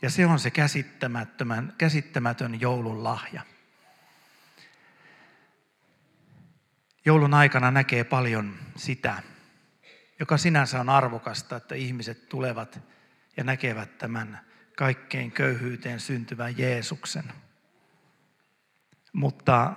Ja 0.02 0.10
se 0.10 0.26
on 0.26 0.40
se 0.40 0.52
käsittämättömän, 0.52 1.74
käsittämätön 1.78 2.62
joulun 2.62 3.04
lahja. 3.04 3.42
Joulun 7.06 7.34
aikana 7.34 7.72
näkee 7.72 8.04
paljon 8.04 8.56
sitä, 8.76 9.24
joka 10.20 10.38
sinänsä 10.38 10.80
on 10.80 10.90
arvokasta, 10.90 11.56
että 11.56 11.76
ihmiset 11.76 12.30
tulevat 12.30 12.80
ja 13.38 13.44
näkevät 13.44 13.98
tämän 13.98 14.46
kaikkein 14.78 15.32
köyhyyteen 15.32 16.00
syntyvän 16.00 16.58
Jeesuksen. 16.58 17.34
Mutta 19.14 19.74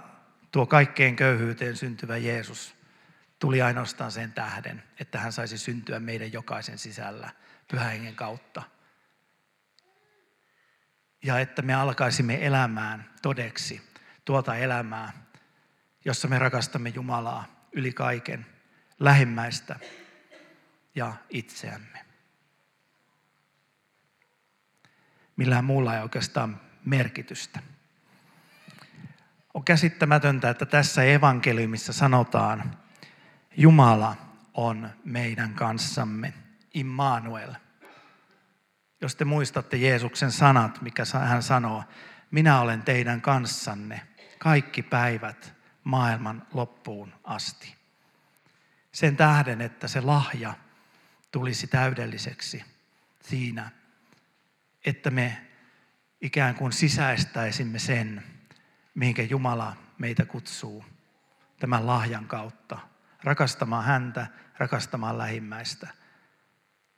tuo 0.53 0.67
kaikkein 0.67 1.17
köyhyyteen 1.17 1.77
syntyvä 1.77 2.17
Jeesus 2.17 2.80
tuli 3.41 3.63
ainoastaan 3.63 4.13
sen 4.13 4.33
tähden, 4.33 4.83
että 5.01 5.19
hän 5.19 5.33
saisi 5.33 5.59
syntyä 5.59 6.01
meidän 6.01 6.33
jokaisen 6.33 6.79
sisällä 6.79 7.31
pyhähengen 7.69 8.17
kautta. 8.17 8.63
Ja 11.23 11.39
että 11.39 11.63
me 11.63 11.75
alkaisimme 11.75 12.47
elämään 12.47 13.11
todeksi 13.23 13.83
tuota 14.25 14.57
elämää, 14.57 15.13
jossa 16.05 16.29
me 16.29 16.39
rakastamme 16.39 16.89
Jumalaa 16.89 17.69
yli 17.73 17.93
kaiken, 17.93 18.47
lähimmäistä 18.99 19.77
ja 20.95 21.15
itseämme. 21.31 22.05
Millään 25.37 25.65
muulla 25.65 25.97
ei 25.97 26.03
oikeastaan 26.03 26.61
merkitystä. 26.85 27.61
On 29.55 29.65
käsittämätöntä, 29.65 30.51
että 30.51 30.67
tässä 30.67 31.05
evankeliumissa 31.05 31.93
sanotaan, 31.93 32.77
Jumala 33.57 34.17
on 34.55 34.91
meidän 35.05 35.55
kanssamme, 35.55 36.35
Immanuel. 36.75 37.55
Jos 39.01 39.17
te 39.17 39.25
muistatte 39.25 39.77
Jeesuksen 39.77 40.33
sanat, 40.33 40.83
mikä 40.83 41.03
hän 41.25 41.43
sanoo, 41.43 41.85
minä 42.31 42.61
olen 42.61 42.83
teidän 42.83 43.21
kanssanne 43.21 44.01
kaikki 44.39 44.83
päivät 44.83 45.55
maailman 45.85 46.47
loppuun 46.53 47.15
asti. 47.25 47.75
Sen 48.93 49.17
tähden, 49.17 49.61
että 49.61 49.89
se 49.89 50.01
lahja 50.01 50.55
tulisi 51.31 51.67
täydelliseksi 51.67 52.65
siinä, 53.21 53.71
että 54.85 55.11
me 55.11 55.47
ikään 56.21 56.55
kuin 56.55 56.73
sisäistäisimme 56.73 57.79
sen, 57.79 58.23
mihinkä 58.95 59.23
Jumala 59.23 59.77
meitä 59.99 60.25
kutsuu 60.25 60.85
tämän 61.59 61.87
lahjan 61.87 62.27
kautta. 62.27 62.90
Rakastamaan 63.25 63.85
häntä, 63.85 64.27
rakastamaan 64.59 65.19
lähimmäistä 65.19 65.89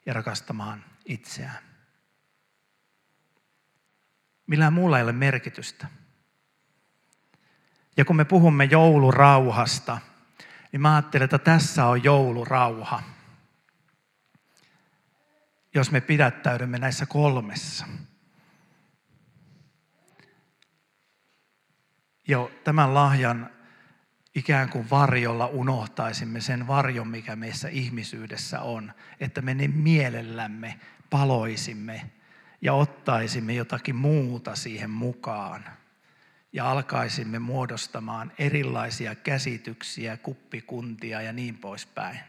ja 0.05 0.13
rakastamaan 0.13 0.85
itseään. 1.05 1.63
Millään 4.47 4.73
muulla 4.73 4.97
ei 4.97 5.03
ole 5.03 5.11
merkitystä. 5.11 5.87
Ja 7.97 8.05
kun 8.05 8.15
me 8.15 8.25
puhumme 8.25 8.63
joulurauhasta, 8.63 9.99
niin 10.71 10.81
mä 10.81 10.95
ajattelen, 10.95 11.25
että 11.25 11.39
tässä 11.39 11.85
on 11.85 12.03
joulurauha. 12.03 13.03
Jos 15.73 15.91
me 15.91 16.01
pidättäydymme 16.01 16.79
näissä 16.79 17.05
kolmessa. 17.05 17.85
Jo 22.27 22.51
tämän 22.63 22.93
lahjan 22.93 23.52
ikään 24.35 24.69
kuin 24.69 24.89
varjolla 24.89 25.47
unohtaisimme 25.47 26.41
sen 26.41 26.67
varjon, 26.67 27.07
mikä 27.07 27.35
meissä 27.35 27.67
ihmisyydessä 27.69 28.61
on, 28.61 28.93
että 29.19 29.41
me 29.41 29.53
niin 29.53 29.75
mielellämme 29.75 30.79
paloisimme 31.09 32.09
ja 32.61 32.73
ottaisimme 32.73 33.53
jotakin 33.53 33.95
muuta 33.95 34.55
siihen 34.55 34.89
mukaan 34.89 35.65
ja 36.53 36.71
alkaisimme 36.71 37.39
muodostamaan 37.39 38.31
erilaisia 38.37 39.15
käsityksiä, 39.15 40.17
kuppikuntia 40.17 41.21
ja 41.21 41.33
niin 41.33 41.57
poispäin. 41.57 42.19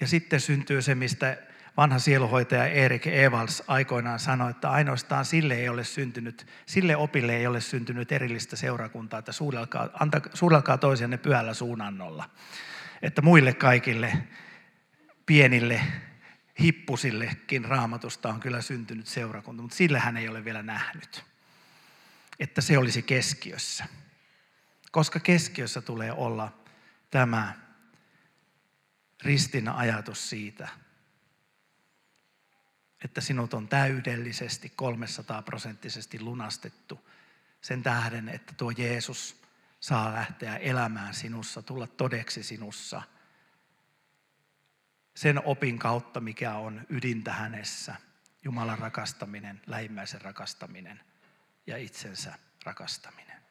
Ja 0.00 0.06
sitten 0.06 0.40
syntyy 0.40 0.82
se, 0.82 0.94
mistä 0.94 1.38
vanha 1.76 1.98
sieluhoitaja 1.98 2.66
Erik 2.66 3.06
Evals 3.06 3.62
aikoinaan 3.66 4.18
sanoi, 4.18 4.50
että 4.50 4.70
ainoastaan 4.70 5.24
sille 5.24 5.54
ei 5.54 5.68
ole 5.68 5.84
syntynyt, 5.84 6.46
sille 6.66 6.96
opille 6.96 7.36
ei 7.36 7.46
ole 7.46 7.60
syntynyt 7.60 8.12
erillistä 8.12 8.56
seurakuntaa, 8.56 9.18
että 9.18 9.32
suudelkaa, 9.32 9.88
anta, 10.00 10.20
suudelkaa 10.34 10.78
toisianne 10.78 11.16
pyhällä 11.16 11.54
suunnannolla. 11.54 12.30
Että 13.02 13.22
muille 13.22 13.52
kaikille 13.52 14.12
pienille 15.26 15.80
hippusillekin 16.60 17.64
raamatusta 17.64 18.28
on 18.28 18.40
kyllä 18.40 18.60
syntynyt 18.60 19.06
seurakunta, 19.06 19.62
mutta 19.62 19.76
sillä 19.76 20.00
hän 20.00 20.16
ei 20.16 20.28
ole 20.28 20.44
vielä 20.44 20.62
nähnyt, 20.62 21.24
että 22.40 22.60
se 22.60 22.78
olisi 22.78 23.02
keskiössä. 23.02 23.84
Koska 24.90 25.20
keskiössä 25.20 25.80
tulee 25.80 26.12
olla 26.12 26.58
tämä 27.10 27.52
ristin 29.24 29.68
ajatus 29.68 30.30
siitä, 30.30 30.68
että 33.04 33.20
sinut 33.20 33.54
on 33.54 33.68
täydellisesti 33.68 34.72
300 34.76 35.42
prosenttisesti 35.42 36.20
lunastettu 36.20 37.10
sen 37.60 37.82
tähden, 37.82 38.28
että 38.28 38.54
tuo 38.56 38.72
Jeesus 38.76 39.42
saa 39.80 40.12
lähteä 40.12 40.56
elämään 40.56 41.14
sinussa, 41.14 41.62
tulla 41.62 41.86
todeksi 41.86 42.42
sinussa– 42.42 43.02
sen 45.14 45.44
opin 45.44 45.78
kautta, 45.78 46.20
mikä 46.20 46.54
on 46.54 46.86
ydintä 46.88 47.32
hänessä, 47.32 47.94
Jumalan 48.44 48.78
rakastaminen, 48.78 49.60
lähimmäisen 49.66 50.20
rakastaminen 50.20 51.00
ja 51.66 51.76
itsensä 51.76 52.34
rakastaminen. 52.64 53.42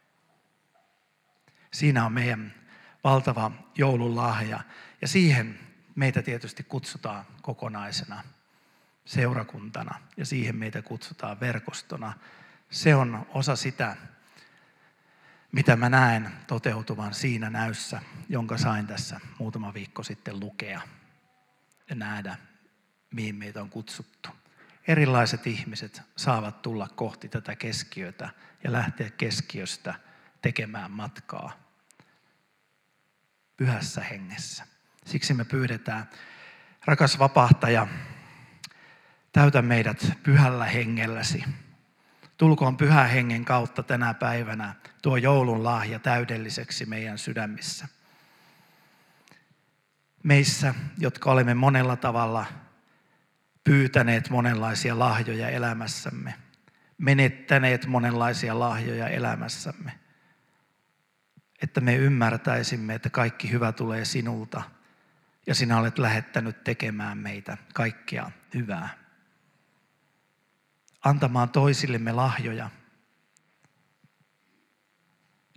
Siinä 1.73 2.05
on 2.05 2.13
meidän 2.13 2.53
valtava 3.03 3.51
joululahja 3.75 4.59
ja 5.01 5.07
siihen 5.07 5.59
meitä 5.95 6.21
tietysti 6.21 6.63
kutsutaan 6.63 7.25
kokonaisena 7.41 8.23
seurakuntana 9.05 9.99
ja 10.17 10.25
siihen 10.25 10.55
meitä 10.55 10.81
kutsutaan 10.81 11.39
verkostona. 11.39 12.13
Se 12.69 12.95
on 12.95 13.25
osa 13.29 13.55
sitä, 13.55 13.95
mitä 15.51 15.75
mä 15.75 15.89
näen 15.89 16.31
toteutuvan 16.47 17.13
siinä 17.13 17.49
näyssä, 17.49 18.01
jonka 18.29 18.57
sain 18.57 18.87
tässä 18.87 19.19
muutama 19.39 19.73
viikko 19.73 20.03
sitten 20.03 20.39
lukea 20.39 20.81
ja 21.89 21.95
nähdä, 21.95 22.37
mihin 23.11 23.35
meitä 23.35 23.61
on 23.61 23.69
kutsuttu. 23.69 24.29
Erilaiset 24.87 25.47
ihmiset 25.47 26.01
saavat 26.15 26.61
tulla 26.61 26.87
kohti 26.95 27.29
tätä 27.29 27.55
keskiötä 27.55 28.29
ja 28.63 28.71
lähteä 28.71 29.09
keskiöstä 29.09 29.95
tekemään 30.41 30.91
matkaa 30.91 31.51
pyhässä 33.57 34.01
hengessä. 34.01 34.67
Siksi 35.05 35.33
me 35.33 35.45
pyydetään, 35.45 36.09
rakas 36.85 37.19
vapahtaja, 37.19 37.87
täytä 39.33 39.61
meidät 39.61 40.11
pyhällä 40.23 40.65
hengelläsi. 40.65 41.43
Tulkoon 42.37 42.77
pyhän 42.77 43.09
hengen 43.09 43.45
kautta 43.45 43.83
tänä 43.83 44.13
päivänä 44.13 44.75
tuo 45.01 45.17
joulun 45.17 45.63
lahja 45.63 45.99
täydelliseksi 45.99 46.85
meidän 46.85 47.17
sydämissä. 47.17 47.87
Meissä, 50.23 50.75
jotka 50.97 51.31
olemme 51.31 51.53
monella 51.53 51.95
tavalla 51.95 52.45
pyytäneet 53.63 54.29
monenlaisia 54.29 54.99
lahjoja 54.99 55.49
elämässämme, 55.49 56.33
menettäneet 56.97 57.85
monenlaisia 57.85 58.59
lahjoja 58.59 59.07
elämässämme, 59.07 59.99
että 61.61 61.81
me 61.81 61.95
ymmärtäisimme, 61.95 62.95
että 62.95 63.09
kaikki 63.09 63.51
hyvä 63.51 63.71
tulee 63.71 64.05
sinulta 64.05 64.61
ja 65.47 65.55
sinä 65.55 65.77
olet 65.77 65.99
lähettänyt 65.99 66.63
tekemään 66.63 67.17
meitä 67.17 67.57
kaikkea 67.73 68.31
hyvää. 68.53 69.02
Antamaan 71.03 71.49
toisillemme 71.49 72.11
lahjoja, 72.11 72.69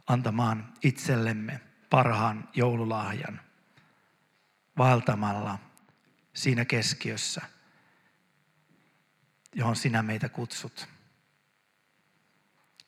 antamaan 0.06 0.72
itsellemme 0.82 1.60
parhaan 1.90 2.48
joululahjan, 2.54 3.40
vaeltamalla 4.78 5.58
siinä 6.34 6.64
keskiössä, 6.64 7.42
johon 9.54 9.76
sinä 9.76 10.02
meitä 10.02 10.28
kutsut. 10.28 10.88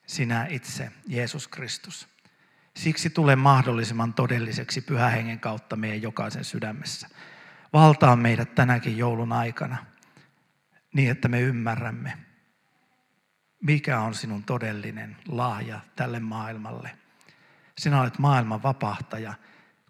Sinä 0.06 0.46
itse, 0.50 0.92
Jeesus 1.06 1.48
Kristus. 1.48 2.08
Siksi 2.76 3.10
tule 3.10 3.36
mahdollisimman 3.36 4.14
todelliseksi 4.14 4.80
pyhä 4.80 5.08
hengen 5.08 5.40
kautta 5.40 5.76
meidän 5.76 6.02
jokaisen 6.02 6.44
sydämessä. 6.44 7.08
Valtaa 7.72 8.16
meidät 8.16 8.54
tänäkin 8.54 8.98
joulun 8.98 9.32
aikana 9.32 9.86
niin, 10.92 11.10
että 11.10 11.28
me 11.28 11.40
ymmärrämme, 11.40 12.18
mikä 13.60 14.00
on 14.00 14.14
sinun 14.14 14.44
todellinen 14.44 15.16
lahja 15.28 15.80
tälle 15.96 16.20
maailmalle. 16.20 16.98
Sinä 17.78 18.00
olet 18.00 18.18
maailman 18.18 18.62
vapahtaja, 18.62 19.34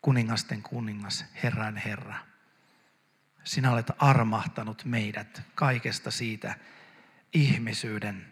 kuningasten 0.02 0.62
kuningas, 0.62 1.24
Herran 1.42 1.76
Herra. 1.76 2.14
Sinä 3.44 3.72
olet 3.72 3.90
armahtanut 3.98 4.84
meidät 4.84 5.42
kaikesta 5.54 6.10
siitä 6.10 6.54
ihmisyyden 7.34 8.26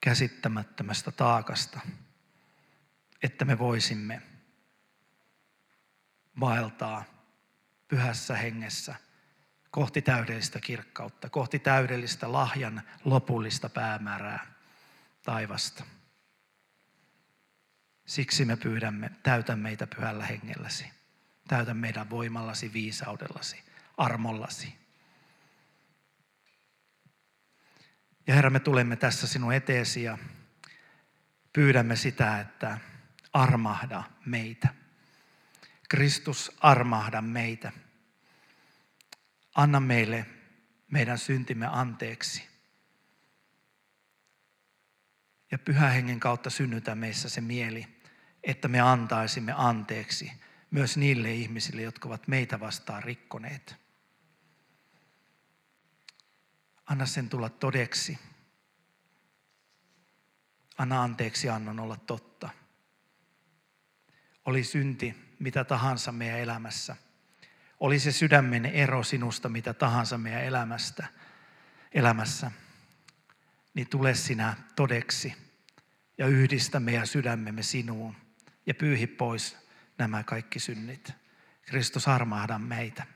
käsittämättömästä 0.00 1.10
taakasta, 1.10 1.80
että 3.22 3.44
me 3.44 3.58
voisimme 3.58 4.22
vaeltaa 6.40 7.04
pyhässä 7.88 8.36
hengessä 8.36 8.94
kohti 9.70 10.02
täydellistä 10.02 10.60
kirkkautta, 10.60 11.28
kohti 11.28 11.58
täydellistä 11.58 12.32
lahjan 12.32 12.82
lopullista 13.04 13.68
päämäärää 13.68 14.49
taivasta. 15.30 15.84
Siksi 18.06 18.44
me 18.44 18.56
pyydämme, 18.56 19.10
täytä 19.22 19.56
meitä 19.56 19.86
pyhällä 19.86 20.26
hengelläsi. 20.26 20.86
Täytä 21.48 21.74
meidän 21.74 22.10
voimallasi, 22.10 22.72
viisaudellasi, 22.72 23.62
armollasi. 23.96 24.74
Ja 28.26 28.34
Herra, 28.34 28.50
me 28.50 28.60
tulemme 28.60 28.96
tässä 28.96 29.26
sinun 29.26 29.54
eteesi 29.54 30.02
ja 30.02 30.18
pyydämme 31.52 31.96
sitä, 31.96 32.40
että 32.40 32.78
armahda 33.32 34.02
meitä. 34.26 34.68
Kristus, 35.88 36.52
armahda 36.60 37.22
meitä. 37.22 37.72
Anna 39.54 39.80
meille 39.80 40.26
meidän 40.90 41.18
syntimme 41.18 41.66
anteeksi. 41.66 42.49
Ja 45.50 45.58
pyhä 45.58 45.88
hengen 45.88 46.20
kautta 46.20 46.50
synnytä 46.50 46.94
meissä 46.94 47.28
se 47.28 47.40
mieli, 47.40 47.86
että 48.42 48.68
me 48.68 48.80
antaisimme 48.80 49.52
anteeksi 49.56 50.32
myös 50.70 50.96
niille 50.96 51.34
ihmisille, 51.34 51.82
jotka 51.82 52.08
ovat 52.08 52.28
meitä 52.28 52.60
vastaan 52.60 53.02
rikkoneet. 53.02 53.76
Anna 56.86 57.06
sen 57.06 57.28
tulla 57.28 57.48
todeksi. 57.48 58.18
Anna 60.78 61.02
anteeksi 61.02 61.48
annon 61.48 61.80
olla 61.80 61.96
totta. 61.96 62.50
Oli 64.44 64.64
synti 64.64 65.16
mitä 65.38 65.64
tahansa 65.64 66.12
meidän 66.12 66.38
elämässä. 66.38 66.96
Oli 67.80 67.98
se 67.98 68.12
sydämen 68.12 68.66
ero 68.66 69.02
sinusta 69.02 69.48
mitä 69.48 69.74
tahansa 69.74 70.18
meidän 70.18 70.44
elämästä, 70.44 71.06
elämässä. 71.92 72.50
Niin 73.74 73.88
tule 73.88 74.14
sinä 74.14 74.56
todeksi 74.76 75.34
ja 76.18 76.26
yhdistä 76.26 76.80
meidän 76.80 77.06
sydämemme 77.06 77.62
sinuun 77.62 78.16
ja 78.66 78.74
pyyhi 78.74 79.06
pois 79.06 79.56
nämä 79.98 80.22
kaikki 80.22 80.58
synnit. 80.58 81.12
Kristus 81.62 82.08
armahda 82.08 82.58
meitä. 82.58 83.06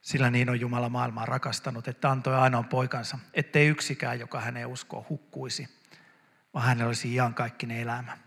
Sillä 0.00 0.30
niin 0.30 0.50
on 0.50 0.60
Jumala 0.60 0.88
maailmaa 0.88 1.26
rakastanut, 1.26 1.88
että 1.88 2.10
antoi 2.10 2.34
ainoan 2.34 2.68
poikansa, 2.68 3.18
ettei 3.34 3.68
yksikään, 3.68 4.20
joka 4.20 4.40
häneen 4.40 4.66
uskoo, 4.66 5.06
hukkuisi, 5.08 5.68
vaan 6.54 6.66
hänellä 6.66 6.86
olisi 6.86 7.14
iankaikkinen 7.14 7.78
elämä. 7.78 8.23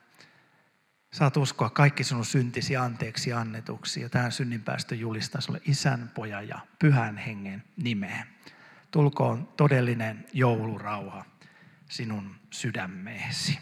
Saat 1.11 1.37
uskoa 1.37 1.69
kaikki 1.69 2.03
sinun 2.03 2.25
syntisi 2.25 2.77
anteeksi 2.77 3.33
annetuksi 3.33 4.01
ja 4.01 4.09
tähän 4.09 4.31
synninpäästö 4.31 4.95
julistaa 4.95 5.41
sinulle 5.41 5.61
isän, 5.65 6.11
pojan 6.15 6.47
ja 6.47 6.59
pyhän 6.79 7.17
hengen 7.17 7.63
nimeen. 7.77 8.27
Tulkoon 8.91 9.47
todellinen 9.57 10.25
joulurauha 10.33 11.25
sinun 11.89 12.35
sydämeesi. 12.51 13.59